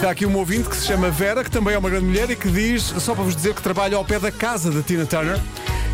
está 0.00 0.10
aqui 0.10 0.24
um 0.24 0.34
ouvinte 0.36 0.66
que 0.68 0.76
se 0.76 0.86
chama 0.86 1.10
Vera, 1.10 1.44
que 1.44 1.50
também 1.50 1.74
é 1.74 1.78
uma 1.78 1.90
grande 1.90 2.06
mulher 2.06 2.30
e 2.30 2.34
que 2.36 2.48
diz, 2.48 2.82
só 2.84 3.14
para 3.14 3.22
vos 3.22 3.36
dizer 3.36 3.54
que 3.54 3.60
trabalha 3.60 3.96
ao 3.98 4.04
pé 4.04 4.18
da 4.18 4.32
casa 4.32 4.70
da 4.70 4.82
Tina 4.82 5.04
Turner. 5.04 5.38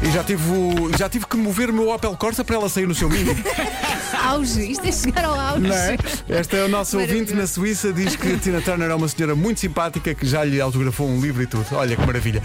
E 0.01 0.11
já 0.13 0.23
tive, 0.23 0.43
o- 0.53 0.91
já 0.97 1.09
tive 1.09 1.27
que 1.27 1.37
mover 1.37 1.71
o 1.71 1.73
meu 1.73 1.89
Opel 1.89 2.15
Corsa 2.17 2.45
para 2.45 2.55
ela 2.55 2.69
sair 2.69 2.87
no 2.87 2.95
seu 2.95 3.09
mini. 3.09 3.35
Auge, 4.23 4.71
isto 4.71 4.87
é 4.87 4.93
chegar 4.93 5.25
ao 5.25 5.39
auge. 5.39 5.61
Não 5.67 5.75
é? 5.75 5.97
Esta 6.29 6.57
é 6.57 6.65
o 6.65 6.69
nosso 6.69 6.99
ouvinte 7.01 7.33
na 7.35 7.47
Suíça, 7.47 7.93
diz 7.93 8.15
que 8.15 8.37
Tina 8.39 8.61
Turner 8.61 8.91
é 8.91 8.95
uma 8.95 9.09
senhora 9.09 9.35
muito 9.35 9.59
simpática 9.61 10.15
que 10.15 10.27
já 10.27 10.45
lhe 10.45 10.61
autografou 10.61 11.09
um 11.09 11.21
livro 11.21 11.43
e 11.43 11.47
tudo. 11.47 11.67
Olha 11.73 11.97
que 11.97 12.07
maravilha. 12.07 12.43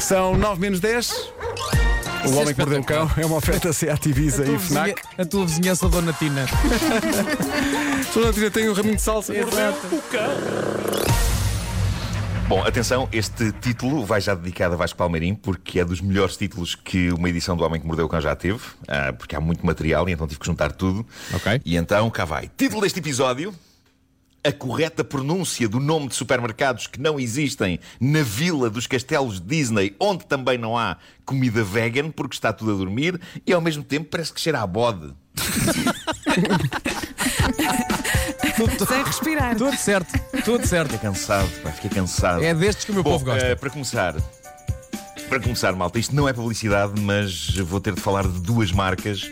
São 0.00 0.36
9 0.36 0.60
menos 0.60 0.80
10. 0.80 1.10
O 2.24 2.30
Homem 2.38 2.54
que 2.54 2.60
Mordeu 2.60 2.80
o 2.80 2.84
Cão 2.84 3.10
é 3.16 3.24
uma 3.26 3.36
oferta 3.36 3.72
Seat 3.72 4.08
Ibiza 4.08 4.44
e 4.44 4.58
FNAC. 4.58 5.00
A 5.18 5.24
tua 5.24 5.46
vizinhança, 5.46 5.88
Dona 5.88 6.12
Tina. 6.12 6.46
Toda 8.12 8.30
a 8.30 8.32
Tina 8.32 8.50
tem 8.50 8.68
um 8.68 8.72
raminho 8.72 8.96
de 8.96 9.02
salsa. 9.02 9.32
Bom, 12.48 12.62
atenção, 12.62 13.08
este 13.10 13.50
título 13.50 14.04
vai 14.04 14.20
já 14.20 14.32
dedicado 14.32 14.74
a 14.74 14.76
Vasco 14.76 14.96
Palmeirim, 14.96 15.34
porque 15.34 15.80
é 15.80 15.84
dos 15.84 16.00
melhores 16.00 16.36
títulos 16.36 16.76
que 16.76 17.10
uma 17.10 17.28
edição 17.28 17.56
do 17.56 17.64
Homem 17.64 17.80
que 17.80 17.86
Mordeu 17.86 18.06
o 18.06 18.08
Cão 18.08 18.20
já 18.20 18.36
teve, 18.36 18.60
ah, 18.86 19.12
porque 19.12 19.34
há 19.34 19.40
muito 19.40 19.66
material 19.66 20.08
e 20.08 20.12
então 20.12 20.28
tive 20.28 20.38
que 20.38 20.46
juntar 20.46 20.70
tudo. 20.70 21.04
Ok. 21.34 21.60
E 21.64 21.76
então, 21.76 22.08
cá 22.08 22.24
vai. 22.24 22.48
Título 22.56 22.82
deste 22.82 23.00
episódio: 23.00 23.52
A 24.44 24.52
correta 24.52 25.02
pronúncia 25.02 25.68
do 25.68 25.80
nome 25.80 26.06
de 26.06 26.14
supermercados 26.14 26.86
que 26.86 27.00
não 27.00 27.18
existem 27.18 27.80
na 28.00 28.22
vila 28.22 28.70
dos 28.70 28.86
castelos 28.86 29.40
Disney, 29.40 29.96
onde 29.98 30.24
também 30.24 30.56
não 30.56 30.78
há 30.78 30.98
comida 31.24 31.64
vegan, 31.64 32.12
porque 32.12 32.36
está 32.36 32.52
tudo 32.52 32.74
a 32.74 32.76
dormir, 32.76 33.20
e 33.44 33.52
ao 33.52 33.60
mesmo 33.60 33.82
tempo 33.82 34.08
parece 34.08 34.32
que 34.32 34.40
cheira 34.40 34.62
a 34.62 34.66
bode. 34.68 35.12
Sem 38.86 39.04
respirar. 39.04 39.56
Tudo 39.56 39.76
certo, 39.76 40.18
tudo 40.44 40.66
certo. 40.66 40.92
Fiquei 40.92 41.08
cansado, 41.10 41.48
pá, 41.62 41.70
fiquei 41.70 41.90
cansado. 41.90 42.42
É 42.42 42.54
destes 42.54 42.84
que 42.84 42.90
o 42.90 42.94
meu 42.94 43.02
Bom, 43.02 43.12
povo 43.12 43.24
gosta. 43.26 43.44
eh, 43.44 43.54
para 43.54 43.70
começar, 43.70 44.14
para 45.28 45.40
começar, 45.40 45.72
malta, 45.74 45.98
isto 45.98 46.14
não 46.14 46.28
é 46.28 46.32
publicidade, 46.32 47.00
mas 47.00 47.56
vou 47.58 47.80
ter 47.80 47.94
de 47.94 48.00
falar 48.00 48.22
de 48.26 48.40
duas 48.40 48.72
marcas, 48.72 49.30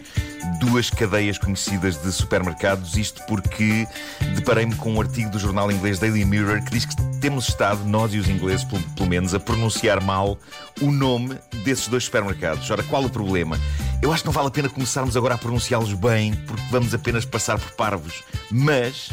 duas 0.61 0.91
cadeias 0.91 1.39
conhecidas 1.39 1.97
de 2.03 2.13
supermercados. 2.13 2.97
Isto 2.97 3.23
porque 3.27 3.87
deparei-me 4.35 4.75
com 4.77 4.93
um 4.95 5.01
artigo 5.01 5.31
do 5.31 5.39
jornal 5.39 5.71
inglês 5.71 5.99
Daily 5.99 6.25
Mirror 6.25 6.63
que 6.65 6.71
diz 6.73 6.85
que 6.85 6.95
temos 7.21 7.49
estado, 7.49 7.85
nós 7.85 8.13
e 8.13 8.19
os 8.19 8.29
ingleses, 8.29 8.65
pelo, 8.65 8.83
pelo 8.91 9.09
menos, 9.09 9.33
a 9.35 9.41
pronunciar 9.41 10.03
mal 10.03 10.39
o 10.83 10.91
nome 10.91 11.39
desses 11.65 11.89
dois 11.89 12.05
supermercados. 12.05 12.69
Ora, 12.71 12.83
qual 12.83 13.05
o 13.05 13.09
problema? 13.11 13.59
Eu 14.05 14.13
acho 14.13 14.23
que 14.23 14.27
não 14.27 14.35
vale 14.35 14.49
a 14.49 14.51
pena 14.51 14.69
começarmos 14.69 15.17
agora 15.17 15.35
a 15.35 15.39
pronunciá-los 15.39 15.95
bem, 15.95 16.35
porque 16.47 16.63
vamos 16.71 16.93
apenas 16.93 17.25
passar 17.25 17.59
por 17.59 17.71
parvos. 17.71 18.23
Mas, 18.51 19.09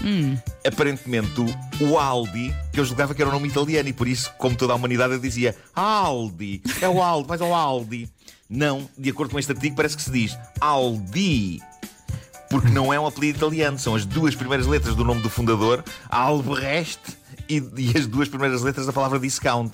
aparentemente, 0.68 1.32
o, 1.40 1.86
o 1.86 1.98
Aldi, 1.98 2.54
que 2.74 2.80
eu 2.82 2.84
julgava 2.84 3.16
que 3.16 3.22
era 3.22 3.30
um 3.30 3.34
nome 3.34 3.48
italiano, 3.48 3.88
e 3.88 3.94
por 3.94 4.06
isso, 4.06 4.34
como 4.38 4.54
toda 4.54 4.74
a 4.74 4.76
humanidade, 4.76 5.14
eu 5.14 5.20
dizia 5.20 5.56
Aldi, 5.74 6.62
é 6.82 6.90
o 6.90 7.02
Aldi, 7.02 7.26
vais 7.26 7.40
ao 7.40 7.56
Aldi. 7.56 8.10
Não, 8.50 8.86
de 8.98 9.10
acordo 9.10 9.32
com 9.32 9.40
este 9.40 9.54
artigo, 9.54 9.78
parece 9.78 9.96
que 9.96 10.04
se 10.04 10.12
diz 10.12 10.38
Aldi. 10.60 11.62
Porque 12.50 12.68
não 12.68 12.94
é 12.94 13.00
um 13.00 13.08
apelido 13.08 13.38
italiano, 13.38 13.80
são 13.80 13.96
as 13.96 14.06
duas 14.06 14.36
primeiras 14.36 14.68
letras 14.68 14.94
do 14.94 15.06
nome 15.06 15.22
do 15.22 15.30
fundador, 15.30 15.86
Albrecht, 16.10 17.00
e, 17.48 17.64
e 17.78 17.98
as 17.98 18.08
duas 18.08 18.28
primeiras 18.28 18.62
letras 18.62 18.88
da 18.88 18.92
palavra 18.92 19.18
discount. 19.20 19.72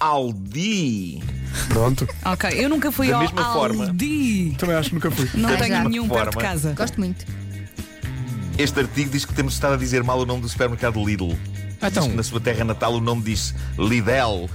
Aldi. 0.00 1.22
Pronto. 1.68 2.08
Ok, 2.24 2.50
eu 2.54 2.68
nunca 2.68 2.90
fui 2.90 3.08
Da 3.08 3.14
ao 3.16 3.20
mesma 3.22 3.52
forma. 3.52 3.84
Aldi. 3.86 4.54
Também 4.58 4.76
acho 4.76 4.88
que 4.88 4.94
nunca 4.94 5.10
fui. 5.10 5.28
Não 5.34 5.50
Da 5.50 5.56
tenho 5.56 5.74
mesma 5.74 5.88
nenhum 5.88 6.08
perto 6.08 6.28
de 6.28 6.34
forma. 6.34 6.48
casa. 6.48 6.72
Gosto 6.76 6.98
muito. 6.98 7.24
Este 8.58 8.80
artigo 8.80 9.10
diz 9.10 9.24
que 9.24 9.32
temos 9.34 9.54
estado 9.54 9.74
a 9.74 9.76
dizer 9.76 10.02
mal 10.02 10.18
o 10.18 10.26
nome 10.26 10.42
do 10.42 10.48
supermercado 10.48 11.02
Lidl. 11.04 11.32
Então. 11.82 12.02
Diz 12.02 12.10
que 12.10 12.16
na 12.16 12.22
sua 12.22 12.40
terra 12.40 12.62
natal 12.64 12.92
o 12.94 13.00
nome 13.00 13.22
diz 13.22 13.54
Lidl, 13.78 14.44
o 14.44 14.48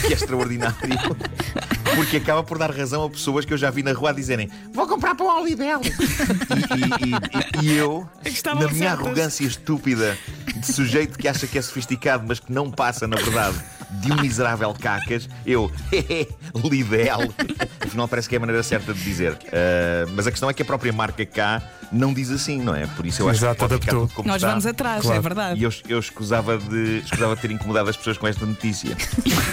que 0.00 0.06
é 0.08 0.12
extraordinário. 0.12 0.76
Porque 1.94 2.16
acaba 2.16 2.42
por 2.42 2.58
dar 2.58 2.70
razão 2.74 3.04
a 3.04 3.10
pessoas 3.10 3.44
que 3.44 3.52
eu 3.52 3.58
já 3.58 3.70
vi 3.70 3.82
na 3.82 3.92
rua 3.92 4.10
a 4.10 4.12
dizerem 4.12 4.50
Vou 4.72 4.86
comprar 4.88 5.14
para 5.14 5.26
o 5.26 5.44
Lidl. 5.46 5.80
E, 5.84 7.60
e- 7.60 7.64
e- 7.64 7.66
e 7.66 7.76
eu, 7.76 8.08
É 8.24 8.30
que 8.30 8.36
estavam 8.36 8.62
na 8.62 8.68
minha 8.68 8.88
certas. 8.88 9.06
arrogância 9.06 9.44
estúpida 9.46 10.18
de 10.56 10.66
sujeito 10.72 11.16
que 11.18 11.28
acha 11.28 11.46
que 11.46 11.56
é 11.58 11.62
sofisticado, 11.62 12.24
mas 12.26 12.40
que 12.40 12.50
não 12.50 12.70
passa, 12.70 13.06
na 13.06 13.16
verdade, 13.16 13.56
de 14.00 14.12
um 14.12 14.16
miserável 14.20 14.72
cacas, 14.74 15.28
eu, 15.46 15.70
Lidl. 16.64 17.32
Afinal, 17.80 18.08
parece 18.08 18.28
que 18.28 18.34
é 18.34 18.38
a 18.38 18.40
maneira 18.40 18.62
certa 18.62 18.92
de 18.94 19.02
dizer. 19.02 19.36
Ah, 19.52 20.06
mas 20.14 20.26
a 20.26 20.30
questão 20.30 20.48
é 20.50 20.54
que 20.54 20.62
a 20.62 20.64
própria 20.64 20.92
marca 20.92 21.24
cá 21.26 21.62
não 21.92 22.12
diz 22.12 22.30
assim, 22.30 22.60
não 22.60 22.74
é? 22.74 22.86
Por 22.86 23.06
isso 23.06 23.22
eu 23.22 23.28
acho 23.28 23.38
Exato, 23.40 23.54
que 23.54 23.60
pode 23.68 23.74
ficar 23.80 23.92
tudo 23.92 24.12
como 24.14 24.26
Nós 24.28 24.36
está. 24.36 24.48
vamos 24.48 24.66
atrás, 24.66 25.02
Claro. 25.02 25.16
é 25.16 25.20
verdade. 25.20 25.60
E 25.60 25.62
eu, 25.62 25.72
eu 25.88 25.98
escusava, 25.98 26.58
de, 26.58 26.98
escusava 27.04 27.36
de 27.36 27.42
ter 27.42 27.50
incomodado 27.50 27.88
as 27.90 27.96
pessoas 27.96 28.18
com 28.18 28.26
esta 28.26 28.44
notícia. 28.44 28.96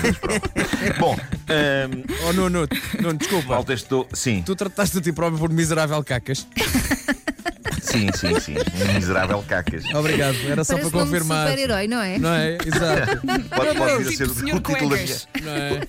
Mas 0.03 0.18
pronto. 0.19 0.50
Bom, 1.00 1.16
hum, 1.16 2.03
Oh, 2.28 2.34
Nuno, 2.34 2.68
Nuno, 3.00 3.18
desculpa. 3.18 3.63
estou. 3.73 4.08
Sim, 4.13 4.41
Tu 4.46 4.56
trataste 4.56 4.96
de 4.97 5.02
ti 5.03 5.12
próprio 5.13 5.38
por 5.40 5.50
miserável 5.52 6.03
cacas. 6.03 6.47
sim, 7.91 8.07
sim, 8.16 8.40
sim. 8.40 8.56
Um 8.90 8.94
miserável 8.94 9.44
cacas. 9.47 9.84
Obrigado, 9.94 10.35
era 10.47 10.63
só 10.63 10.74
Parece 10.74 10.90
para 10.91 11.00
nome 11.00 11.12
de 11.12 11.19
confirmar. 11.19 11.47
super-herói, 11.50 11.88
não 11.88 12.02
é? 12.02 12.18
Não 12.18 12.34
é? 12.34 12.57
Exato. 12.66 13.22
Pode, 13.56 13.78
pode 13.78 13.97
vir 13.97 14.07
a 14.07 14.09
tipo 14.12 14.18
ser 14.18 14.28
o, 14.28 14.34
senhor 14.34 14.56
o 14.57 14.59
título 14.62 14.90
da 14.90 14.96
minha. 14.96 15.07
Cuecas. 15.07 15.28
Não 15.41 15.52
é? 15.52 15.81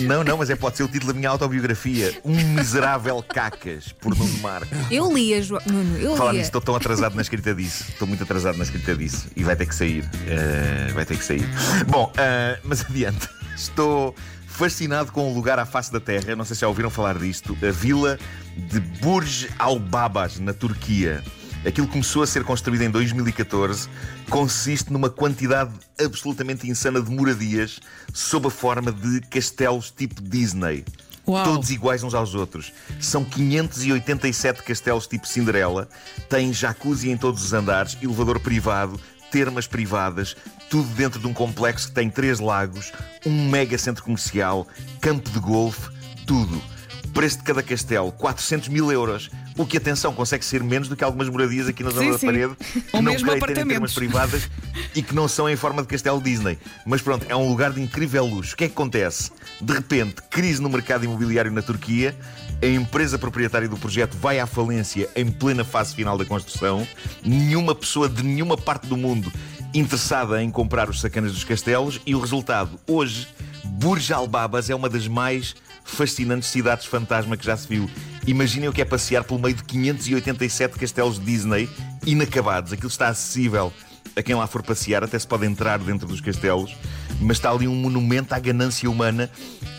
Não, 0.00 0.24
não, 0.24 0.36
mas 0.38 0.50
é, 0.50 0.56
pode 0.56 0.76
ser 0.76 0.82
o 0.82 0.88
título 0.88 1.12
da 1.12 1.18
minha 1.18 1.30
autobiografia. 1.30 2.18
Um 2.24 2.34
miserável 2.54 3.22
cacas, 3.22 3.92
por 4.00 4.16
Nuno 4.16 4.38
Marco. 4.40 4.66
Eu 4.90 5.12
lia, 5.12 5.42
João. 5.42 5.62
Nuno, 5.66 5.96
eu 5.98 6.16
Falar 6.16 6.32
lia. 6.32 6.38
nisso, 6.40 6.48
estou 6.48 6.60
tão 6.60 6.74
atrasado 6.76 7.14
na 7.14 7.22
escrita 7.22 7.54
disso. 7.54 7.84
Estou 7.88 8.06
muito 8.08 8.22
atrasado 8.22 8.56
na 8.58 8.64
escrita 8.64 8.94
disso. 8.94 9.28
E 9.36 9.44
vai 9.44 9.54
ter 9.56 9.66
que 9.66 9.74
sair. 9.74 10.08
Eh, 10.26 10.90
vai 10.92 11.04
ter 11.04 11.16
que 11.16 11.24
sair. 11.24 11.46
Bom, 11.86 12.12
eh, 12.16 12.58
mas 12.64 12.82
adiante. 12.84 13.28
Estou 13.56 14.14
fascinado 14.48 15.12
com 15.12 15.30
o 15.30 15.34
lugar 15.34 15.58
à 15.58 15.64
face 15.66 15.92
da 15.92 16.00
terra. 16.00 16.34
Não 16.34 16.44
sei 16.44 16.54
se 16.56 16.60
já 16.62 16.68
ouviram 16.68 16.90
falar 16.90 17.16
disto. 17.18 17.56
A 17.66 17.70
vila 17.70 18.18
de 18.56 18.80
Burj 18.80 19.48
Al 19.58 19.78
Babas, 19.78 20.38
na 20.40 20.52
Turquia. 20.52 21.22
Aquilo 21.66 21.88
começou 21.88 22.22
a 22.22 22.26
ser 22.26 22.44
construído 22.44 22.82
em 22.82 22.90
2014. 22.90 23.88
Consiste 24.28 24.92
numa 24.92 25.08
quantidade 25.08 25.72
absolutamente 25.98 26.68
insana 26.68 27.00
de 27.00 27.10
moradias 27.10 27.80
sob 28.12 28.48
a 28.48 28.50
forma 28.50 28.92
de 28.92 29.20
castelos 29.22 29.90
tipo 29.90 30.20
Disney. 30.20 30.84
Uau. 31.26 31.42
Todos 31.42 31.70
iguais 31.70 32.02
uns 32.02 32.12
aos 32.12 32.34
outros. 32.34 32.70
São 33.00 33.24
587 33.24 34.62
castelos 34.62 35.06
tipo 35.06 35.26
Cinderela, 35.26 35.88
têm 36.28 36.52
jacuzzi 36.52 37.08
em 37.10 37.16
todos 37.16 37.42
os 37.42 37.52
andares, 37.54 37.96
elevador 38.02 38.38
privado, 38.40 39.00
termas 39.30 39.66
privadas, 39.66 40.36
tudo 40.68 40.86
dentro 40.90 41.18
de 41.18 41.26
um 41.26 41.32
complexo 41.32 41.88
que 41.88 41.94
tem 41.94 42.10
três 42.10 42.40
lagos, 42.40 42.92
um 43.24 43.48
mega 43.48 43.78
centro 43.78 44.04
comercial, 44.04 44.66
campo 45.00 45.30
de 45.30 45.38
golfe, 45.38 45.88
tudo. 46.26 46.73
Preço 47.14 47.38
de 47.38 47.44
cada 47.44 47.62
castelo, 47.62 48.10
400 48.12 48.68
mil 48.68 48.90
euros. 48.90 49.30
O 49.56 49.64
que, 49.64 49.76
atenção, 49.76 50.12
consegue 50.12 50.44
ser 50.44 50.62
menos 50.62 50.88
do 50.88 50.96
que 50.96 51.04
algumas 51.04 51.28
moradias 51.28 51.68
aqui 51.68 51.84
na 51.84 51.90
zona 51.90 52.06
Sim, 52.06 52.10
da 52.10 52.18
sim. 52.18 52.26
parede, 52.26 52.54
que 52.56 52.82
Ou 52.92 53.00
não 53.00 53.14
creio 53.14 53.40
terem 53.46 53.66
termas 53.66 53.94
privadas 53.94 54.50
e 54.94 55.00
que 55.00 55.14
não 55.14 55.28
são 55.28 55.48
em 55.48 55.54
forma 55.54 55.80
de 55.80 55.88
castelo 55.88 56.20
Disney. 56.20 56.58
Mas 56.84 57.00
pronto, 57.00 57.24
é 57.28 57.36
um 57.36 57.48
lugar 57.48 57.72
de 57.72 57.80
incrível 57.80 58.26
luxo. 58.26 58.54
O 58.54 58.56
que 58.56 58.64
é 58.64 58.66
que 58.66 58.74
acontece? 58.74 59.30
De 59.60 59.72
repente, 59.72 60.16
crise 60.28 60.60
no 60.60 60.68
mercado 60.68 61.04
imobiliário 61.04 61.52
na 61.52 61.62
Turquia, 61.62 62.16
a 62.60 62.66
empresa 62.66 63.16
proprietária 63.16 63.68
do 63.68 63.76
projeto 63.76 64.16
vai 64.16 64.40
à 64.40 64.46
falência 64.46 65.08
em 65.14 65.30
plena 65.30 65.64
fase 65.64 65.94
final 65.94 66.18
da 66.18 66.24
construção, 66.24 66.86
nenhuma 67.24 67.74
pessoa 67.76 68.08
de 68.08 68.24
nenhuma 68.24 68.56
parte 68.56 68.88
do 68.88 68.96
mundo 68.96 69.32
interessada 69.74 70.40
em 70.42 70.50
comprar 70.50 70.88
os 70.88 71.00
sacanas 71.00 71.32
dos 71.32 71.42
castelos 71.42 72.00
e 72.06 72.14
o 72.14 72.20
resultado, 72.20 72.78
hoje, 72.86 73.26
Burj 73.64 74.12
Al 74.12 74.28
Babas 74.28 74.70
é 74.70 74.74
uma 74.74 74.88
das 74.88 75.08
mais 75.08 75.56
fascinantes 75.84 76.48
cidades 76.48 76.86
fantasma 76.86 77.36
que 77.36 77.44
já 77.44 77.56
se 77.56 77.68
viu. 77.68 77.88
Imaginem 78.26 78.68
o 78.68 78.72
que 78.72 78.80
é 78.80 78.84
passear 78.84 79.22
pelo 79.22 79.38
meio 79.38 79.54
de 79.54 79.62
587 79.64 80.78
castelos 80.78 81.22
Disney 81.22 81.68
inacabados. 82.06 82.72
Aquilo 82.72 82.88
está 82.88 83.08
acessível 83.08 83.72
a 84.16 84.22
quem 84.22 84.34
lá 84.34 84.46
for 84.46 84.62
passear, 84.62 85.02
até 85.02 85.18
se 85.18 85.26
pode 85.26 85.44
entrar 85.44 85.78
dentro 85.80 86.06
dos 86.06 86.20
castelos, 86.20 86.74
mas 87.20 87.36
está 87.36 87.50
ali 87.50 87.66
um 87.66 87.74
monumento 87.74 88.32
à 88.32 88.38
ganância 88.38 88.88
humana 88.88 89.28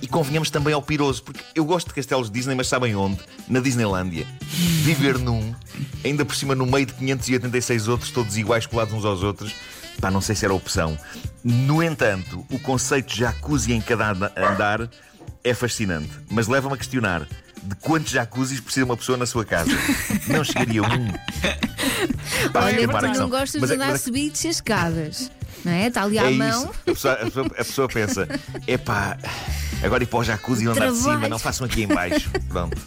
e 0.01 0.07
convenhamos 0.07 0.49
também 0.49 0.73
ao 0.73 0.81
piroso, 0.81 1.23
porque 1.23 1.41
eu 1.55 1.63
gosto 1.63 1.87
de 1.87 1.93
castelos 1.93 2.29
Disney, 2.29 2.53
mas 2.53 2.67
sabem 2.67 2.93
onde? 2.95 3.17
Na 3.47 3.61
Disneylândia. 3.61 4.27
Viver 4.83 5.17
num, 5.19 5.55
ainda 6.03 6.25
por 6.25 6.35
cima 6.35 6.53
no 6.53 6.65
meio 6.65 6.85
de 6.85 6.93
586 6.95 7.87
outros, 7.87 8.11
todos 8.11 8.35
iguais, 8.37 8.65
colados 8.65 8.93
uns 8.93 9.05
aos 9.05 9.23
outros, 9.23 9.53
pá, 10.01 10.11
não 10.11 10.19
sei 10.19 10.35
se 10.35 10.43
era 10.43 10.53
opção. 10.53 10.97
No 11.41 11.81
entanto, 11.81 12.45
o 12.51 12.59
conceito 12.59 13.13
de 13.13 13.19
jacuzzi 13.21 13.71
em 13.71 13.79
cada 13.79 14.11
anda- 14.11 14.33
andar 14.35 14.89
é 15.45 15.53
fascinante, 15.53 16.09
mas 16.29 16.47
leva-me 16.47 16.73
a 16.73 16.77
questionar 16.77 17.27
de 17.63 17.75
quantos 17.75 18.11
jacuzzis 18.11 18.59
precisa 18.59 18.85
uma 18.85 18.97
pessoa 18.97 19.17
na 19.17 19.25
sua 19.25 19.45
casa. 19.45 19.71
Não 20.27 20.43
chegaria 20.43 20.81
um. 20.83 21.07
Pá, 22.51 22.65
Olha, 22.65 22.87
tu 22.87 22.97
que 22.97 23.19
não 23.19 23.29
gostas 23.29 23.61
mas 23.61 23.69
de 23.69 23.73
é- 23.73 23.77
andar 23.77 23.91
mas 23.91 24.01
é- 24.01 24.03
subir 24.03 24.31
e 24.43 24.47
escadas. 24.47 25.31
Não 25.63 25.71
é? 25.71 25.87
Está 25.87 26.03
ali 26.03 26.19
à 26.19 26.29
é 26.29 26.31
mão. 26.31 26.63
isso. 26.63 26.69
A 26.69 26.91
pessoa, 26.93 27.13
a 27.13 27.17
pessoa- 27.25 27.45
a 27.45 27.63
pessoa 27.63 27.87
pensa, 27.87 28.27
epá, 28.67 29.17
agora 29.81 30.03
ir 30.03 30.05
para 30.05 30.19
o 30.19 30.23
jacuzzi 30.23 30.65
e 30.65 30.67
andar 30.67 30.91
de 30.91 30.97
cima, 30.97 31.27
não 31.27 31.39
façam 31.39 31.65
aqui 31.65 31.83
em 31.83 31.87
baixo. 31.87 32.29
Pronto. 32.49 32.77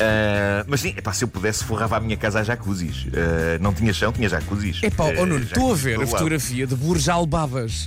Ah, 0.00 0.64
mas 0.68 0.80
sim, 0.80 0.94
epá, 0.96 1.12
se 1.12 1.24
eu 1.24 1.28
pudesse, 1.28 1.64
forrava 1.64 1.96
a 1.96 2.00
minha 2.00 2.16
casa 2.16 2.40
a 2.40 2.44
jacuzzis. 2.44 3.06
Ah, 3.12 3.58
não 3.60 3.72
tinha 3.72 3.92
chão, 3.92 4.12
tinha 4.12 4.28
jacuzzis. 4.28 4.80
Epá, 4.82 5.04
Ah, 5.04 5.14
oh 5.20 5.26
Nuno, 5.26 5.44
estou 5.44 5.72
a 5.72 5.74
ver 5.74 6.00
a 6.00 6.06
fotografia 6.06 6.66
de 6.66 6.74
Burj 6.76 7.08
Al 7.08 7.26
Babas. 7.26 7.86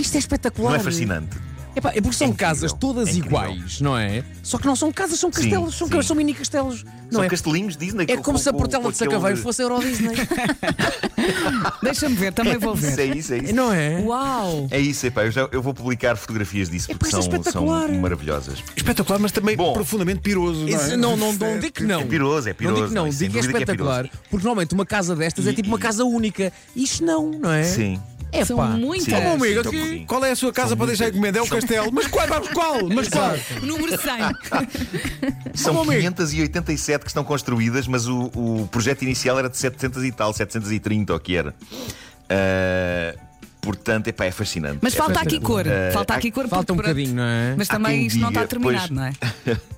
Isto 0.00 0.16
é 0.16 0.18
espetacular. 0.18 0.70
Não 0.72 0.76
é 0.76 0.80
fascinante? 0.80 1.36
Epá, 1.74 1.90
é 1.94 2.00
porque 2.02 2.16
são 2.16 2.28
É 2.28 2.32
casas 2.34 2.72
todas 2.72 3.08
é 3.08 3.12
iguais, 3.12 3.80
não 3.80 3.96
é? 3.96 4.22
Só 4.42 4.58
que 4.58 4.66
não 4.66 4.76
são 4.76 4.92
casas, 4.92 5.18
são 5.18 5.30
Sim, 5.32 5.40
castelos, 5.42 5.74
são, 5.74 5.86
sim. 5.88 5.92
ca- 5.94 6.02
são 6.02 6.14
mini 6.16 6.34
castelos. 6.34 6.84
Não 6.84 7.12
São 7.20 7.24
é? 7.24 7.28
castelinhos 7.28 7.76
Disney. 7.76 8.04
É 8.08 8.16
com- 8.16 8.22
como 8.22 8.38
com- 8.38 8.42
se 8.42 8.48
a 8.48 8.52
Portela 8.52 8.84
com 8.84 8.90
de 8.90 8.96
Sacaveiro 8.98 9.26
aquele- 9.26 9.42
fosse 9.42 9.62
a 9.62 9.64
Euro 9.64 9.80
Disney. 9.80 10.14
Deixa-me 11.82 12.14
ver, 12.14 12.32
também 12.32 12.58
vou 12.58 12.74
Isso, 12.74 12.82
ver. 12.96 12.98
é 12.98 13.16
isso, 13.16 13.34
é 13.34 13.38
isso. 13.38 13.54
não 13.54 13.72
é? 13.72 13.98
Uau! 14.00 14.66
É 14.70 14.78
isso, 14.80 15.06
epá, 15.06 15.24
eu, 15.24 15.30
já, 15.30 15.48
eu 15.52 15.62
vou 15.62 15.72
publicar 15.74 16.16
fotografias 16.16 16.68
disso 16.70 16.90
É, 16.90 16.94
porque 16.94 17.08
é 17.08 17.10
são, 17.10 17.22
são 17.22 17.32
espetacular. 17.38 17.88
maravilhosas. 17.92 18.62
Espetacular, 18.76 19.18
mas 19.18 19.32
também 19.32 19.56
Bom. 19.56 19.72
profundamente 19.72 20.20
piroso. 20.20 20.66
Não, 20.66 20.78
é? 20.80 20.96
não, 20.96 21.16
não, 21.16 21.32
não 21.32 21.58
digo 21.58 21.72
que 21.72 21.84
não. 21.84 22.00
É 22.00 22.04
piroso, 22.04 22.48
é 22.48 22.52
piroso. 22.54 22.74
Não 22.74 22.80
digo 22.82 22.88
que 22.88 22.94
não, 22.94 23.04
não, 23.04 23.10
digo 23.10 23.32
que 23.32 23.38
é 23.38 23.42
que 23.42 23.46
é 23.48 23.50
espetacular. 23.60 24.08
porque 24.30 24.44
normalmente 24.44 24.74
uma 24.74 24.86
casa 24.86 25.14
destas 25.16 25.46
é 25.46 25.50
E- 25.50 25.54
tipo 25.54 25.68
uma 25.68 25.78
casa 25.78 26.04
única. 26.04 26.52
Isto 26.74 27.04
não, 27.04 27.30
não 27.30 27.50
é? 27.52 27.62
Sim. 27.64 28.00
É 28.32 28.44
São 28.46 28.56
pá. 28.56 28.68
muitas. 28.68 29.04
Sim. 29.06 29.26
Oh, 29.26 29.34
amigo, 29.34 29.60
aqui, 29.60 30.04
qual 30.06 30.24
é 30.24 30.30
a 30.30 30.36
sua 30.36 30.52
casa 30.52 30.70
São 30.70 30.76
para 30.78 30.86
deixar 30.86 31.04
muitas. 31.04 31.16
encomenda? 31.18 31.38
É 31.38 31.42
o 31.42 31.46
castelo. 31.46 31.92
Mas 31.92 32.06
qual? 32.06 32.26
Mas 32.28 32.48
qual? 32.48 32.88
Mas 32.88 33.08
qual? 33.08 33.32
Número 33.62 33.98
100. 34.00 34.10
São 35.54 35.76
Oh, 35.76 35.82
amigo. 35.82 36.00
587 36.00 37.02
que 37.04 37.10
estão 37.10 37.22
construídas, 37.24 37.86
mas 37.86 38.06
o, 38.08 38.30
o 38.34 38.68
projeto 38.72 39.02
inicial 39.02 39.38
era 39.38 39.48
de 39.50 39.56
700 39.58 40.02
e 40.04 40.12
tal, 40.12 40.32
730 40.32 41.12
ou 41.12 41.18
o 41.18 41.20
que 41.20 41.36
era. 41.36 41.54
Ah, 42.30 43.14
portanto, 43.60 44.08
epá, 44.08 44.24
é 44.24 44.30
fascinante. 44.30 44.78
Mas 44.80 44.94
É 44.94 44.96
falta 44.96 45.20
aqui 45.20 45.36
fascinante. 45.40 45.44
cor. 45.46 45.64
Ah, 45.68 45.92
Falta 45.92 46.14
há- 46.14 46.16
aqui 46.16 46.30
cor 46.30 46.48
Falta 46.48 46.72
um 46.72 46.76
bocadinho, 46.76 47.14
não 47.14 47.22
é? 47.24 47.54
Mas 47.56 47.68
também 47.68 48.06
isto 48.06 48.18
não 48.18 48.28
está 48.28 48.40
diga, 48.40 48.48
terminado, 48.48 48.88
pois. 48.88 48.90
não 48.90 49.04
é? 49.04 49.12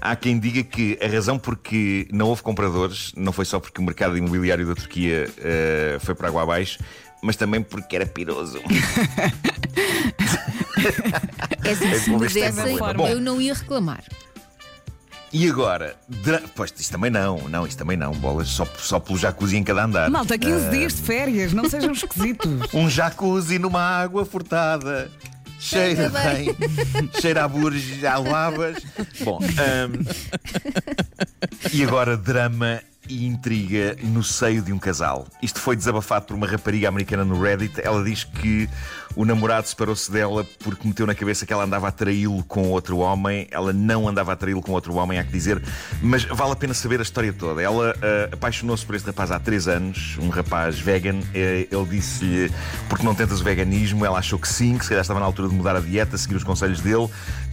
Há 0.00 0.14
quem 0.14 0.38
diga 0.38 0.62
que 0.62 0.96
a 1.02 1.08
razão 1.08 1.40
porque 1.40 2.06
não 2.12 2.26
houve 2.28 2.40
compradores 2.40 3.12
não 3.16 3.32
foi 3.32 3.44
só 3.44 3.58
porque 3.58 3.80
o 3.80 3.84
mercado 3.84 4.16
imobiliário 4.16 4.64
da 4.64 4.74
Turquia 4.76 5.28
eh, 5.38 5.98
foi 6.00 6.14
para 6.14 6.28
água 6.28 6.44
abaixo, 6.44 6.78
mas 7.22 7.36
também 7.36 7.62
porque 7.62 7.96
era 7.96 8.06
piroso. 8.06 8.60
É 11.64 11.70
assim, 11.70 11.94
se 11.98 12.10
me 12.10 12.18
ver 12.18 12.30
se 12.30 12.40
tem 12.40 12.52
dessem, 12.52 12.78
eu 13.10 13.20
não 13.20 13.40
ia 13.40 13.54
reclamar. 13.54 14.02
E 15.32 15.46
agora? 15.48 15.94
dra- 16.08 16.40
Pois, 16.54 16.72
isso 16.78 16.90
também 16.90 17.10
não, 17.10 17.48
não, 17.48 17.66
isso 17.66 17.76
também 17.76 17.96
não, 17.98 18.12
bolas, 18.12 18.48
só, 18.48 18.64
só 18.78 18.98
pelo 18.98 19.18
jacuzzi 19.18 19.56
em 19.58 19.62
cada 19.64 19.84
andar. 19.84 20.08
Malta, 20.08 20.38
15 20.38 20.66
Ah, 20.66 20.70
dias 20.70 20.94
de 20.94 21.02
férias, 21.02 21.52
não 21.52 21.68
sejam 21.68 21.92
esquisitos. 21.92 22.48
Um 22.72 22.88
jacuzzi 22.88 23.58
numa 23.58 23.80
água 23.82 24.24
furtada. 24.24 25.10
Cheira 25.60 26.08
Cheira 26.08 26.10
bem. 26.10 26.56
Cheira 27.20 27.44
a 27.44 27.48
burges, 27.48 28.02
a 28.04 28.16
lavas. 28.16 28.78
Bom, 29.20 29.38
ahm, 29.42 30.04
e 31.74 31.82
agora 31.82 32.16
drama 32.16 32.80
e 33.08 33.26
intriga 33.26 33.96
no 34.02 34.22
seio 34.22 34.62
de 34.62 34.72
um 34.72 34.78
casal. 34.78 35.26
Isto 35.42 35.60
foi 35.60 35.76
desabafado 35.76 36.26
por 36.26 36.36
uma 36.36 36.46
rapariga 36.46 36.88
americana 36.88 37.24
no 37.24 37.40
Reddit. 37.40 37.80
Ela 37.82 38.02
diz 38.04 38.24
que 38.24 38.68
o 39.16 39.24
namorado 39.24 39.66
separou-se 39.66 40.10
dela 40.10 40.46
porque 40.62 40.86
meteu 40.86 41.06
na 41.06 41.14
cabeça 41.14 41.44
que 41.44 41.52
ela 41.52 41.64
andava 41.64 41.88
a 41.88 41.90
traí-lo 41.90 42.44
com 42.44 42.68
outro 42.68 42.98
homem. 42.98 43.48
Ela 43.50 43.72
não 43.72 44.08
andava 44.08 44.32
a 44.32 44.36
traí-lo 44.36 44.62
com 44.62 44.72
outro 44.72 44.94
homem, 44.94 45.18
há 45.18 45.24
que 45.24 45.32
dizer. 45.32 45.62
Mas 46.02 46.24
vale 46.24 46.52
a 46.52 46.56
pena 46.56 46.74
saber 46.74 47.00
a 47.00 47.02
história 47.02 47.32
toda. 47.32 47.60
Ela 47.60 47.94
ah, 48.00 48.28
apaixonou-se 48.32 48.84
por 48.84 48.94
este 48.94 49.06
rapaz 49.06 49.30
há 49.30 49.38
três 49.38 49.66
anos, 49.66 50.16
um 50.20 50.28
rapaz 50.28 50.78
vegan. 50.78 51.20
Eh, 51.34 51.66
Ele 51.70 51.86
disse-lhe: 51.86 52.50
porque 52.88 53.04
não 53.04 53.14
tentas 53.14 53.40
o 53.40 53.44
veganismo? 53.44 54.04
Ela 54.04 54.18
achou 54.18 54.38
que 54.38 54.48
sim, 54.48 54.76
que 54.78 54.84
se 54.84 54.90
calhar 54.90 55.02
estava 55.02 55.20
na 55.20 55.26
altura 55.26 55.48
de 55.48 55.54
mudar 55.54 55.76
a 55.76 55.80
dieta, 55.80 56.16
seguir 56.16 56.36
os 56.36 56.44
conselhos 56.44 56.80
dele. 56.80 57.08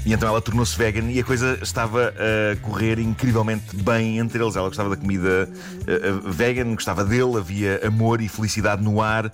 E 0.06 0.14
então 0.14 0.30
ela 0.30 0.40
tornou-se 0.40 0.78
vegan 0.78 1.10
e 1.10 1.20
a 1.20 1.24
coisa 1.24 1.58
estava 1.64 2.14
a 2.16 2.56
correr 2.58 3.00
incrivelmente 3.00 3.76
bem 3.76 4.20
entre 4.20 4.42
eles. 4.42 4.56
Ela 4.56 4.68
gostava 4.68 4.90
da 4.90 4.96
comida 4.96 5.45
eh, 5.88 6.02
eh, 6.04 6.12
vegan, 6.26 6.74
gostava 6.74 7.04
dele, 7.04 7.38
havia 7.38 7.86
amor 7.86 8.22
e 8.22 8.28
felicidade 8.28 8.84
no 8.84 9.02
ar. 9.02 9.32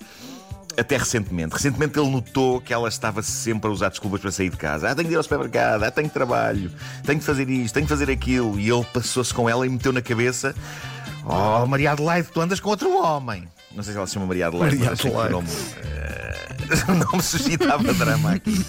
Até 0.76 0.96
recentemente. 0.96 1.52
Recentemente 1.52 1.98
ele 1.98 2.10
notou 2.10 2.58
que 2.58 2.72
ela 2.72 2.88
estava 2.88 3.22
sempre 3.22 3.68
a 3.68 3.72
usar 3.72 3.90
desculpas 3.90 4.22
para 4.22 4.30
sair 4.30 4.48
de 4.48 4.56
casa. 4.56 4.88
Ah, 4.88 4.94
tenho 4.94 5.06
de 5.06 5.14
ir 5.14 5.16
ao 5.18 5.22
supermercado, 5.22 5.82
ah, 5.82 5.90
tenho 5.90 6.08
trabalho, 6.08 6.72
tenho 7.04 7.18
de 7.18 7.24
fazer 7.26 7.48
isto, 7.50 7.74
tenho 7.74 7.84
de 7.84 7.90
fazer 7.90 8.10
aquilo. 8.10 8.58
E 8.58 8.70
ele 8.70 8.84
passou-se 8.84 9.34
com 9.34 9.50
ela 9.50 9.66
e 9.66 9.68
meteu 9.68 9.92
na 9.92 10.00
cabeça: 10.00 10.54
Oh, 11.26 11.66
Maria 11.66 11.92
Adelaide, 11.92 12.28
tu 12.32 12.40
andas 12.40 12.58
com 12.58 12.70
outro 12.70 12.90
homem. 12.96 13.46
Não 13.74 13.82
sei 13.82 13.92
se 13.92 13.98
ela 13.98 14.06
se 14.06 14.14
chama 14.14 14.26
Maria 14.26 14.46
Adelaide, 14.46 14.76
Maria 14.76 14.90
mas 14.90 15.00
que 15.00 15.08
o 15.08 15.30
nome, 15.30 15.48
eh, 16.72 16.90
o 16.90 16.94
nome 16.94 17.22
suscitava 17.22 17.92
drama 17.94 18.32
aqui. 18.32 18.64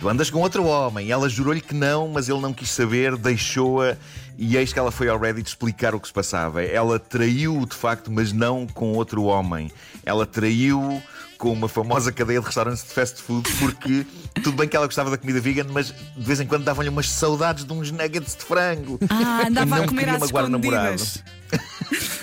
Tu 0.00 0.08
andas 0.08 0.30
com 0.30 0.38
outro 0.40 0.64
homem. 0.64 1.10
Ela 1.10 1.28
jurou-lhe 1.28 1.60
que 1.60 1.74
não, 1.74 2.08
mas 2.08 2.28
ele 2.28 2.40
não 2.40 2.52
quis 2.52 2.70
saber, 2.70 3.16
deixou-a. 3.16 3.96
E 4.38 4.56
eis 4.56 4.72
que 4.72 4.78
ela 4.78 4.90
foi 4.90 5.08
ao 5.08 5.18
Reddit 5.18 5.48
explicar 5.48 5.94
o 5.94 6.00
que 6.00 6.06
se 6.08 6.12
passava. 6.14 6.62
Ela 6.62 6.98
traiu-o 6.98 7.66
de 7.66 7.74
facto, 7.76 8.10
mas 8.10 8.32
não 8.32 8.66
com 8.66 8.92
outro 8.94 9.24
homem. 9.24 9.70
Ela 10.04 10.24
traiu-o 10.24 11.02
com 11.36 11.52
uma 11.52 11.68
famosa 11.68 12.12
cadeia 12.12 12.38
de 12.38 12.44
restaurantes 12.44 12.82
de 12.84 12.90
fast 12.90 13.22
food, 13.22 13.50
porque 13.58 14.06
tudo 14.44 14.58
bem 14.58 14.68
que 14.68 14.76
ela 14.76 14.84
gostava 14.86 15.10
da 15.10 15.16
comida 15.16 15.40
vegan, 15.40 15.66
mas 15.72 15.86
de 15.88 16.22
vez 16.24 16.38
em 16.38 16.46
quando 16.46 16.64
davam-lhe 16.64 16.90
umas 16.90 17.08
saudades 17.08 17.64
de 17.64 17.72
uns 17.72 17.90
nuggets 17.90 18.36
de 18.36 18.44
frango. 18.44 18.98
Ah, 19.08 19.44
andava 19.46 19.76
Não 19.76 19.84
a 19.84 19.88
comer 19.88 20.00
queria 20.00 20.14
às 20.16 20.20
magoar 20.20 20.44
o 20.44 20.48
namorado. 20.48 20.94
escondidas. 20.96 21.24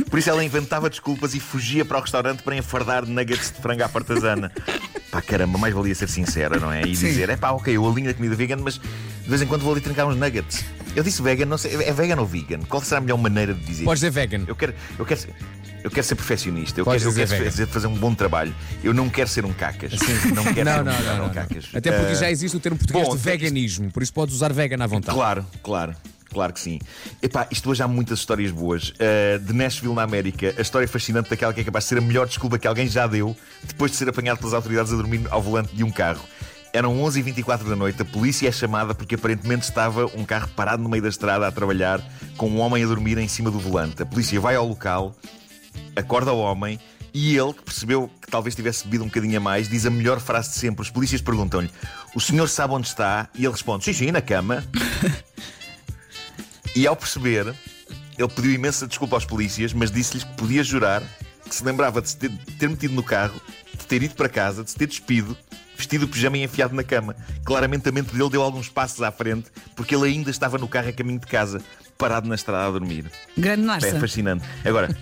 Por 0.07 0.19
isso 0.19 0.29
ela 0.29 0.43
inventava 0.43 0.87
desculpas 0.89 1.33
e 1.33 1.39
fugia 1.39 1.83
para 1.83 1.97
o 1.97 2.01
restaurante 2.01 2.43
para 2.43 2.55
enfardar 2.55 3.05
nuggets 3.07 3.51
de 3.51 3.59
frango 3.59 3.83
à 3.83 3.89
partasana. 3.89 4.51
Pá, 5.11 5.21
caramba, 5.21 5.57
mais 5.57 5.73
valia 5.73 5.95
ser 5.95 6.09
sincera, 6.09 6.59
não 6.59 6.71
é? 6.71 6.81
E 6.81 6.95
Sim. 6.95 7.07
dizer, 7.07 7.29
é 7.29 7.37
pá, 7.37 7.51
ok, 7.51 7.73
eu 7.75 7.87
alinho 7.89 8.07
da 8.07 8.13
comida 8.13 8.35
vegan, 8.35 8.57
mas 8.57 8.73
de 8.75 9.29
vez 9.29 9.41
em 9.41 9.47
quando 9.47 9.61
vou 9.61 9.71
ali 9.71 9.81
trincar 9.81 10.05
uns 10.05 10.17
nuggets. 10.17 10.65
Eu 10.95 11.03
disse 11.03 11.21
vegan, 11.21 11.45
não 11.45 11.57
sei, 11.57 11.75
é 11.75 11.93
vegan 11.93 12.19
ou 12.19 12.25
vegan? 12.25 12.59
Qual 12.67 12.81
será 12.83 12.97
a 12.97 13.01
melhor 13.01 13.17
maneira 13.17 13.53
de 13.53 13.63
dizer? 13.63 13.85
Podes 13.85 14.01
dizer 14.01 14.11
vegan. 14.11 14.43
Eu 14.47 14.55
quero, 14.55 14.73
eu 14.99 15.05
quero, 15.05 15.19
ser- 15.19 15.33
eu 15.83 15.89
quero 15.91 16.05
ser 16.05 16.15
perfeccionista, 16.15 16.81
eu 16.81 16.85
Podes 16.85 17.03
quero, 17.03 17.09
eu 17.09 17.13
dizer 17.13 17.27
quero 17.27 17.39
vegan. 17.39 17.51
fazer, 17.51 17.67
fazer 17.67 17.87
um 17.87 17.95
bom 17.95 18.13
trabalho. 18.13 18.53
Eu 18.83 18.93
não 18.93 19.07
quero 19.09 19.29
ser 19.29 19.45
um 19.45 19.53
cacas. 19.53 19.93
Não 19.93 20.43
quero 20.53 20.65
Não, 20.65 20.73
ser 20.73 20.81
um, 20.81 20.83
não, 20.83 21.03
não, 21.03 21.17
não, 21.27 21.29
cacas. 21.33 21.69
Até 21.73 21.89
porque 21.91 22.11
Ah, 22.11 22.15
já 22.15 22.29
existe 22.31 22.57
o 22.57 22.59
termo 22.59 22.77
português 22.77 23.05
bom, 23.05 23.11
de 23.11 23.17
isto- 23.17 23.25
veganismo, 23.25 23.91
por 23.91 24.03
isso 24.03 24.13
podes 24.13 24.35
usar 24.35 24.51
vegan 24.51 24.83
à 24.83 24.87
vontade. 24.87 25.15
Claro, 25.17 25.45
claro. 25.63 25.95
Claro 26.31 26.53
que 26.53 26.59
sim. 26.59 26.79
Epá, 27.21 27.47
isto 27.49 27.69
hoje 27.69 27.81
há 27.81 27.87
muitas 27.87 28.19
histórias 28.19 28.51
boas. 28.51 28.89
Uh, 28.89 29.39
de 29.39 29.53
Nashville, 29.53 29.93
na 29.93 30.03
América, 30.03 30.53
a 30.57 30.61
história 30.61 30.87
fascinante 30.87 31.29
daquela 31.29 31.53
que 31.53 31.61
é 31.61 31.63
capaz 31.63 31.85
de 31.85 31.89
ser 31.89 31.97
a 31.97 32.01
melhor 32.01 32.27
desculpa 32.27 32.59
que 32.59 32.67
alguém 32.67 32.87
já 32.87 33.07
deu 33.07 33.35
depois 33.63 33.91
de 33.91 33.97
ser 33.97 34.09
apanhado 34.09 34.37
pelas 34.37 34.53
autoridades 34.53 34.91
a 34.91 34.95
dormir 34.95 35.25
ao 35.29 35.41
volante 35.41 35.75
de 35.75 35.83
um 35.83 35.91
carro. 35.91 36.23
Eram 36.73 36.95
11h24 36.97 37.63
da 37.69 37.75
noite, 37.75 38.01
a 38.01 38.05
polícia 38.05 38.47
é 38.47 38.51
chamada 38.51 38.93
porque 38.93 39.15
aparentemente 39.15 39.63
estava 39.63 40.05
um 40.15 40.23
carro 40.25 40.49
parado 40.49 40.83
no 40.83 40.89
meio 40.89 41.01
da 41.01 41.09
estrada 41.09 41.47
a 41.47 41.51
trabalhar 41.51 42.01
com 42.35 42.49
um 42.49 42.59
homem 42.59 42.83
a 42.83 42.87
dormir 42.87 43.17
em 43.17 43.27
cima 43.27 43.49
do 43.49 43.59
volante. 43.59 44.03
A 44.03 44.05
polícia 44.05 44.39
vai 44.39 44.55
ao 44.55 44.67
local, 44.67 45.15
acorda 45.95 46.33
o 46.33 46.39
homem 46.39 46.79
e 47.13 47.35
ele, 47.35 47.53
que 47.53 47.63
percebeu 47.63 48.11
que 48.21 48.29
talvez 48.29 48.53
tivesse 48.53 48.83
bebido 48.83 49.03
um 49.03 49.07
bocadinho 49.07 49.37
a 49.37 49.39
mais, 49.39 49.67
diz 49.67 49.87
a 49.87 49.89
melhor 49.89 50.19
frase 50.19 50.49
de 50.49 50.55
sempre. 50.57 50.83
Os 50.83 50.91
polícias 50.91 51.19
perguntam-lhe: 51.19 51.71
O 52.13 52.19
senhor 52.19 52.47
sabe 52.47 52.73
onde 52.73 52.87
está? 52.87 53.27
E 53.33 53.43
ele 53.43 53.53
responde: 53.53 53.85
Sim, 53.85 53.93
sim, 53.93 54.11
na 54.11 54.21
cama. 54.21 54.63
e 56.77 56.85
ao 56.85 56.95
perceber, 56.95 57.55
ele 58.19 58.27
pediu 58.27 58.51
imensa 58.51 58.85
desculpa 58.85 59.15
aos 59.15 59.25
polícias, 59.25 59.73
mas 59.73 59.89
disse-lhes 59.89 60.23
que 60.23 60.33
podia 60.35 60.63
jurar 60.63 61.01
que 61.43 61.55
se 61.55 61.63
lembrava 61.63 61.99
de 61.99 62.09
se 62.09 62.17
ter, 62.17 62.29
de 62.29 62.51
ter 62.53 62.69
metido 62.69 62.93
no 62.93 63.01
carro, 63.01 63.41
de 63.73 63.83
ter 63.87 64.03
ido 64.03 64.13
para 64.13 64.29
casa, 64.29 64.63
de 64.63 64.69
se 64.69 64.77
ter 64.77 64.85
despido, 64.85 65.35
vestido 65.75 66.05
o 66.05 66.07
pijama 66.07 66.37
e 66.37 66.43
enfiado 66.43 66.75
na 66.75 66.83
cama. 66.83 67.15
Claramente 67.43 67.89
a 67.89 67.91
mente 67.91 68.13
dele 68.13 68.29
deu 68.29 68.43
alguns 68.43 68.69
passos 68.69 69.01
à 69.01 69.11
frente, 69.11 69.49
porque 69.75 69.95
ele 69.95 70.05
ainda 70.05 70.29
estava 70.29 70.59
no 70.59 70.67
carro 70.67 70.89
a 70.89 70.93
caminho 70.93 71.19
de 71.19 71.25
casa, 71.25 71.63
parado 71.97 72.27
na 72.29 72.35
estrada 72.35 72.67
a 72.67 72.71
dormir. 72.71 73.05
Grande 73.37 73.63
É 73.63 73.65
Narsa. 73.65 73.99
fascinante. 73.99 74.43
Agora, 74.63 74.95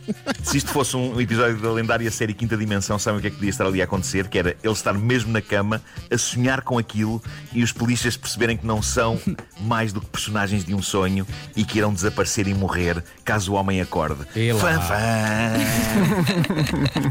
se 0.44 0.58
isto 0.58 0.72
fosse 0.72 0.96
um 0.96 1.20
episódio 1.20 1.58
da 1.58 1.72
lendária 1.72 2.10
série 2.10 2.34
Quinta 2.34 2.56
Dimensão, 2.56 2.98
sabem 2.98 3.20
o 3.20 3.22
que 3.22 3.28
é 3.28 3.30
que 3.30 3.36
podia 3.38 3.50
estar 3.50 3.66
ali 3.66 3.82
a 3.82 3.86
acontecer? 3.86 4.28
Que 4.28 4.40
era 4.40 4.56
ele 4.64 4.74
estar 4.74 4.94
mesmo 4.94 5.32
na 5.32 5.42
cama 5.42 5.82
a 6.12 6.18
sonhar 6.18 6.62
com 6.62 6.78
aquilo 6.78 7.22
e 7.54 7.64
os 7.64 7.72
polícias 7.72 8.16
perceberem 8.16 8.56
que 8.58 8.66
não 8.66 8.82
são 8.82 9.20
mais 9.62 9.92
do 9.92 10.00
que 10.02 10.08
personagens 10.08 10.64
de 10.64 10.74
um 10.74 10.82
sonho 10.82 11.28
e 11.56 11.64
que 11.66 11.78
irão 11.80 11.94
desaparecer 11.94 12.48
e 12.48 12.54
morrer 12.54 13.04
caso 13.24 13.52
o 13.54 13.56
homem 13.56 13.82
acorde. 13.82 14.24
Fã, 14.60 14.80
fã. 14.82 14.96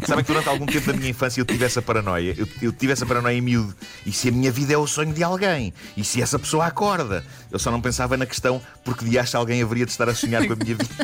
Sabem 0.06 0.24
que 0.24 0.30
durante 0.32 0.48
algum 0.48 0.66
tempo 0.66 0.86
da 0.86 0.92
minha 0.92 1.10
infância 1.10 1.40
eu 1.40 1.44
tive 1.44 1.64
essa 1.64 1.82
paranoia. 1.82 2.34
Eu, 2.36 2.46
eu 2.62 2.72
tive 2.72 2.92
essa 2.92 3.04
paranoia 3.04 3.36
em 3.36 3.40
miúdo. 3.40 3.74
E 4.06 4.12
se 4.12 4.28
a 4.28 4.32
minha 4.32 4.50
vida 4.52 4.72
é 4.72 4.76
o 4.78 4.86
sonho 4.86 5.12
de 5.12 5.22
alguém? 5.22 5.72
E 5.96 6.04
se 6.04 6.22
essa 6.22 6.38
pessoa 6.38 6.66
acorda? 6.66 7.24
Eu 7.50 7.58
só 7.58 7.70
não 7.70 7.80
pensava 7.80 8.16
na 8.16 8.26
questão 8.26 8.60
porque 8.84 9.04
de 9.04 9.18
acha 9.18 9.36
alguém 9.38 9.62
haveria 9.62 9.73
de 9.74 9.90
estar 9.90 10.08
a 10.08 10.14
sonhar 10.14 10.46
com 10.46 10.52
a 10.52 10.56
minha 10.56 10.76
vida. 10.76 10.94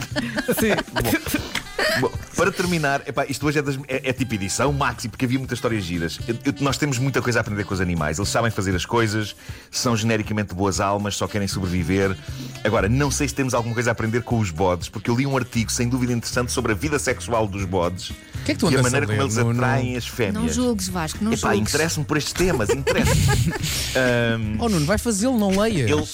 Bom, 2.00 2.08
bom, 2.08 2.12
para 2.40 2.50
terminar, 2.50 3.02
epá, 3.06 3.26
isto 3.28 3.46
hoje 3.46 3.58
é, 3.58 3.62
das- 3.62 3.76
é- 3.86 4.08
é 4.08 4.12
tipo 4.14 4.34
edição 4.34 4.72
maxi, 4.72 5.10
porque 5.10 5.26
havia 5.26 5.38
muitas 5.38 5.58
histórias 5.58 5.84
giras. 5.84 6.18
Eu- 6.26 6.36
eu- 6.46 6.54
nós 6.60 6.78
temos 6.78 6.96
muita 6.98 7.20
coisa 7.20 7.38
a 7.38 7.42
aprender 7.42 7.64
com 7.64 7.74
os 7.74 7.82
animais. 7.82 8.18
Eles 8.18 8.30
sabem 8.30 8.50
fazer 8.50 8.74
as 8.74 8.86
coisas, 8.86 9.36
são 9.70 9.94
genericamente 9.94 10.54
boas 10.54 10.80
almas, 10.80 11.16
só 11.16 11.28
querem 11.28 11.46
sobreviver. 11.46 12.16
Agora, 12.64 12.88
não 12.88 13.10
sei 13.10 13.28
se 13.28 13.34
temos 13.34 13.52
alguma 13.52 13.74
coisa 13.74 13.90
a 13.90 13.92
aprender 13.92 14.22
com 14.22 14.38
os 14.38 14.50
bodes, 14.50 14.88
porque 14.88 15.10
eu 15.10 15.14
li 15.16 15.26
um 15.26 15.36
artigo 15.36 15.70
sem 15.70 15.86
dúvida 15.86 16.14
interessante 16.14 16.50
sobre 16.50 16.72
a 16.72 16.74
vida 16.74 16.98
sexual 16.98 17.46
dos 17.46 17.64
bodes 17.66 18.12
que 18.46 18.52
é 18.52 18.54
que 18.54 18.60
tu 18.60 18.70
e 18.72 18.76
a 18.76 18.82
maneira 18.82 19.04
a 19.04 19.08
como 19.08 19.20
eles 19.20 19.36
no- 19.36 19.44
no- 19.44 19.50
atraem 19.62 19.96
as 19.98 20.06
fêmeas. 20.06 20.34
Não 20.34 20.48
julgues, 20.48 20.88
Vasco, 20.88 21.22
não 21.22 21.34
Epá, 21.34 21.52
julgues. 21.52 21.60
interesso-me 21.74 22.06
por 22.06 22.16
estes 22.16 22.32
temas, 22.32 22.70
interesso-me. 22.70 23.52
Ahm, 23.94 24.56
Oh, 24.58 24.68
Nuno, 24.70 24.86
vai 24.86 24.96
fazê-lo, 24.96 25.38
não 25.38 25.60
leias. 25.60 25.90
ele. 25.90 26.06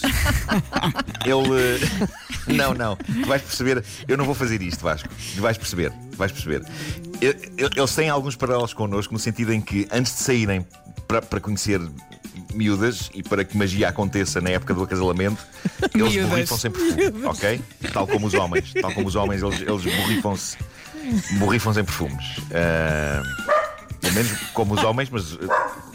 Ele. 1.25 1.61
eh, 1.61 2.09
Não, 2.54 2.73
não. 2.75 2.95
Tu 2.97 3.26
vais 3.26 3.42
perceber. 3.42 3.83
Eu 4.06 4.16
não 4.16 4.25
vou 4.25 4.33
fazer 4.35 4.62
isto, 4.62 4.80
Vasco. 4.85 5.09
Tu 5.35 5.42
vais 5.42 5.59
perceber. 5.59 5.92
Vais 6.16 6.32
perceber. 6.32 6.64
Eles 7.20 7.94
têm 7.94 8.08
alguns 8.08 8.37
paralelos 8.37 8.73
connosco 8.73 9.12
no 9.12 9.18
sentido 9.18 9.52
em 9.52 9.61
que, 9.61 9.87
antes 9.90 10.14
de 10.14 10.23
saírem 10.23 10.66
para, 11.06 11.23
para 11.23 11.40
conhecer 11.40 11.80
miúdas 12.54 13.11
e 13.14 13.23
para 13.23 13.44
que 13.44 13.56
magia 13.56 13.88
aconteça 13.88 14.40
na 14.40 14.50
época 14.50 14.73
do 14.75 14.82
acasalamento, 14.82 15.44
eles 15.94 16.26
borrifam-se 16.26 16.68
em 16.68 16.70
perfume, 16.70 17.25
ok? 17.26 17.61
Tal 17.92 18.06
como 18.06 18.26
os 18.26 18.35
homens. 18.35 18.73
Tal 18.80 18.92
como 18.92 19.08
os 19.08 19.14
homens, 19.14 19.42
eles, 19.42 19.61
eles 19.61 19.96
borrifam-se 19.96 20.56
borrifam-se 21.38 21.80
em 21.80 21.85
perfumes. 21.85 22.25
Ah, 22.52 23.23
pelo 24.00 24.14
menos 24.14 24.32
como 24.52 24.75
os 24.75 24.85
homens, 24.85 25.11
mas 25.11 25.38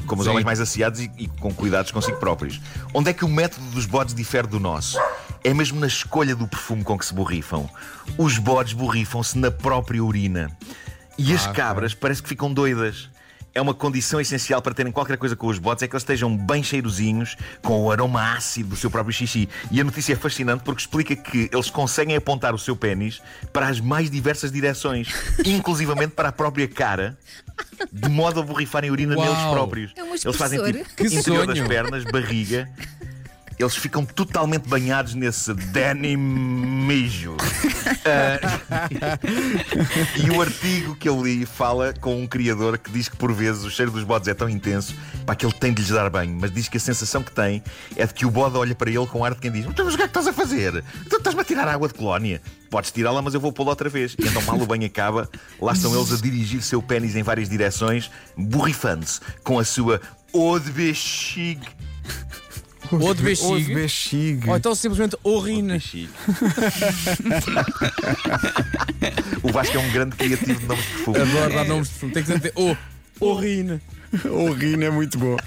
como 0.06 0.22
os 0.22 0.26
Sim. 0.26 0.32
homens 0.32 0.46
mais 0.46 0.60
asseados 0.60 1.00
e, 1.00 1.12
e 1.18 1.28
com 1.28 1.54
cuidados 1.54 1.92
consigo 1.92 2.18
próprios. 2.18 2.60
Onde 2.94 3.10
é 3.10 3.14
que 3.14 3.24
o 3.24 3.30
método 3.30 3.66
dos 3.68 3.86
bodes 3.86 4.14
difere 4.14 4.48
do 4.48 4.60
nosso? 4.60 4.98
É 5.44 5.54
mesmo 5.54 5.80
na 5.80 5.88
escolha 5.88 6.36
do 6.36 6.48
perfume 6.48 6.84
com 6.84 6.98
que 6.98 7.06
se 7.06 7.14
borrifam. 7.14 7.68
Os 8.18 8.38
bodes 8.38 8.74
borrifam-se 8.74 9.38
na 9.38 9.50
própria 9.50 10.04
urina. 10.04 10.52
E 11.18 11.34
as 11.34 11.48
cabras 11.48 11.94
parece 11.94 12.22
que 12.22 12.30
ficam 12.30 12.54
doidas. 12.54 13.10
É 13.54 13.60
uma 13.60 13.74
condição 13.74 14.22
essencial 14.22 14.62
para 14.62 14.74
terem 14.74 14.94
qualquer 14.94 15.18
coisa 15.18 15.36
com 15.36 15.48
os 15.48 15.60
bodes, 15.60 15.84
é 15.84 15.88
que 15.88 15.94
eles 15.94 16.04
estejam 16.04 16.38
bem 16.38 16.64
cheirosinhos, 16.64 17.36
com 17.62 17.82
o 17.82 17.92
aroma 17.92 18.34
ácido 18.34 18.70
do 18.70 18.76
seu 18.78 18.90
próprio 18.90 19.14
xixi. 19.14 19.50
E 19.70 19.82
a 19.82 19.84
notícia 19.84 20.14
é 20.14 20.16
fascinante 20.16 20.64
porque 20.64 20.82
explica 20.82 21.14
que 21.18 21.50
eles 21.52 21.70
conseguem 21.70 22.16
apontar 22.16 22.56
o 22.56 22.58
seu 22.58 22.78
pênis 22.78 23.22
para 23.52 23.68
as 23.68 23.82
mais 23.82 24.10
diversas 24.10 24.54
direções, 24.54 25.10
inclusivamente 25.44 26.14
para 26.14 26.30
a 26.30 26.32
própria 26.32 26.68
cara, 26.68 27.18
de 27.92 28.08
modo 28.08 28.40
a 28.40 28.44
borrifarem 28.44 28.90
urina 28.90 29.18
Uau. 29.18 29.26
neles 29.26 29.44
próprios. 29.52 29.92
É 29.98 30.04
um 30.04 30.16
eles 30.16 30.36
fazem 30.38 30.64
tipo 30.64 30.96
Que 30.96 31.08
interior 31.14 31.46
das 31.46 31.58
sonho. 31.58 31.68
pernas, 31.68 32.04
barriga. 32.06 32.70
Eles 33.62 33.76
ficam 33.76 34.06
totalmente 34.06 34.68
banhados 34.68 35.14
nesse 35.14 35.54
denim 35.54 36.18
mijo. 36.18 37.38
Ah, 38.06 38.60
e 40.18 40.30
o 40.32 40.42
artigo 40.42 40.96
que 40.96 41.08
eu 41.08 41.22
li 41.24 41.46
fala 41.46 41.94
com 42.00 42.22
um 42.22 42.28
criador 42.28 42.78
que 42.78 42.92
diz 42.92 43.08
que 43.08 43.16
por 43.16 43.32
vezes 43.32 43.64
o 43.64 43.70
cheiro 43.70 43.92
dos 43.92 44.04
bodes 44.04 44.28
é 44.28 44.34
tão 44.34 44.50
intenso 44.50 44.96
para 45.26 45.36
que 45.36 45.46
ele 45.46 45.54
tem 45.54 45.74
de 45.74 45.82
lhes 45.82 45.92
dar 45.92 46.10
banho, 46.10 46.38
mas 46.40 46.52
diz 46.52 46.68
que 46.68 46.78
a 46.78 46.80
sensação 46.80 47.22
que 47.22 47.32
tem 47.32 47.64
é 47.96 48.06
de 48.06 48.14
que 48.14 48.26
o 48.26 48.32
bode 48.32 48.58
olha 48.58 48.74
para 48.74 48.90
ele 48.90 49.06
com 49.08 49.24
ar 49.24 49.34
de 49.34 49.40
quem 49.40 49.52
diz: 49.52 49.66
Então, 49.66 49.86
mas 49.86 49.94
o 49.94 49.98
que 49.98 50.04
é 50.04 50.08
que 50.08 50.10
estás 50.10 50.28
a 50.28 50.34
fazer? 50.34 50.84
Tu 51.10 51.18
estás-me 51.18 51.42
a 51.42 51.44
tirar 51.44 51.68
água 51.68 51.88
de 51.88 51.94
colónia. 51.94 52.42
Podes 52.70 52.92
tirá-la, 52.92 53.22
mas 53.22 53.34
eu 53.34 53.40
vou 53.40 53.52
pô-la 53.52 53.72
outra 53.72 53.90
vez. 53.90 54.16
E 54.18 54.28
então, 54.28 54.42
mal 54.44 54.58
o 54.58 54.66
banho 54.66 54.86
acaba, 54.86 55.30
lá 55.62 55.74
estão 55.74 55.94
eles 55.96 56.12
a 56.14 56.18
dirigir 56.18 56.62
seu 56.62 56.82
pênis 56.82 57.16
em 57.16 57.24
várias 57.24 57.50
direções, 57.50 58.10
borrifando-se 58.38 59.20
com 59.44 59.60
a 59.60 59.66
sua 59.66 60.02
eau 60.34 60.60
de. 60.60 60.72
Ou 62.92 63.00
de 63.00 63.06
Ou 63.06 63.14
de 63.14 63.24
bexiga. 63.24 63.76
bexiga. 63.76 64.52
Ou 64.52 64.58
então 64.58 64.76
simplesmente 64.76 65.18
urina. 65.24 65.78
O 69.44 69.52
Vasco 69.52 69.76
é 69.76 69.80
um 69.80 69.92
grande 69.92 70.16
criativo 70.16 70.60
de 70.60 70.66
nomes 70.68 70.86
de 70.86 70.92
perfume. 70.92 71.18
Adoro 71.20 71.54
dar 71.54 71.66
nomes 71.66 71.88
de 71.88 71.94
perfume. 71.94 72.14
Tem 72.14 72.24
que 72.24 72.34
dizer 72.34 72.54
oh, 72.56 72.76
urina. 73.20 73.82
O 74.26 74.52
Rino 74.52 74.84
é 74.84 74.90
muito 74.90 75.18
bom. 75.18 75.38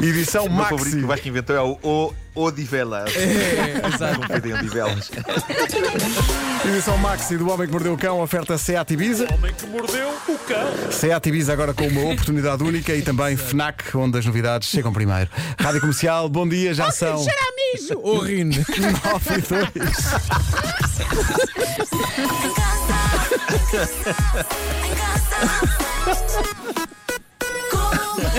Edição 0.00 0.46
O 0.46 0.54
meu 0.54 0.64
favorito 0.64 0.96
que 0.96 1.04
o 1.04 1.06
Vasco 1.08 1.28
inventou 1.28 1.56
é 1.56 1.60
o 1.60 1.78
O 1.82 2.12
Odivelas. 2.34 3.14
É, 3.16 3.82
exato. 3.92 4.16
Como 4.16 4.28
pedem 4.28 4.54
Odivelas. 4.54 5.10
Edição 6.66 6.96
Maxi 6.98 7.36
do 7.36 7.50
Homem 7.50 7.66
que 7.66 7.72
Mordeu 7.72 7.92
o 7.92 7.98
Cão, 7.98 8.20
oferta 8.20 8.56
Seat 8.56 8.94
Ibiza. 8.94 9.26
Homem 9.34 9.52
que 9.52 9.66
mordeu 9.66 10.08
o 10.28 10.38
cão. 10.38 10.90
Seat 10.90 11.28
Ibiza 11.28 11.52
agora 11.52 11.74
com 11.74 11.86
uma 11.86 12.12
oportunidade 12.12 12.62
única 12.62 12.94
e 12.94 13.02
também 13.02 13.36
FNAC, 13.36 13.94
onde 13.96 14.18
as 14.18 14.24
novidades 14.24 14.68
chegam 14.68 14.92
primeiro. 14.92 15.28
Rádio 15.58 15.80
Comercial, 15.80 16.28
bom 16.28 16.48
dia, 16.48 16.72
já 16.72 16.90
são 16.90 17.18
Cheira 17.18 17.38
a 17.40 17.52
mijo. 17.78 18.00
Urina. 18.02 18.56
9 18.56 19.34
e 19.34 19.42
2. 19.42 19.68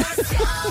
Comercial. 0.01 0.55